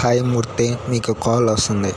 Hi 0.00 0.20
మూర్తి 0.22 0.66
మీకు 0.88 1.12
call 1.12 1.46
వస్తుంది. 1.50 1.90